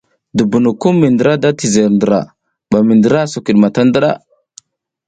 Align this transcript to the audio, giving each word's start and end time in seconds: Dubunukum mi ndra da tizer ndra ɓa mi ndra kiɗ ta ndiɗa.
Dubunukum 0.37 0.93
mi 1.01 1.07
ndra 1.13 1.33
da 1.43 1.49
tizer 1.59 1.89
ndra 1.95 2.19
ɓa 2.69 2.77
mi 2.85 2.93
ndra 2.99 3.19
kiɗ 3.45 3.71
ta 3.73 3.81
ndiɗa. 3.87 4.11